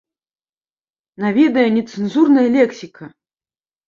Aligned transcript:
На 1.25 1.29
відэа 1.35 1.67
нецэнзурная 1.75 2.47
лексіка! 2.57 3.11